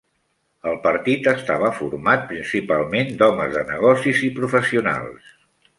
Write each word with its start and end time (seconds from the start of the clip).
El 0.69 0.79
partit 0.85 1.29
estava 1.33 1.69
format 1.81 2.25
principalment 2.33 3.15
d'homes 3.21 3.55
de 3.61 3.65
negocis 3.75 4.27
i 4.31 4.35
professionals. 4.41 5.35